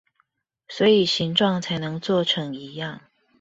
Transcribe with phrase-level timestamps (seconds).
[0.67, 3.01] 所以形狀才能做成一樣